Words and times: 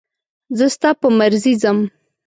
زه 0.57 0.65
ستا 0.75 0.89
په 1.01 1.07
مرضي 1.17 1.53
ځم. 1.61 1.77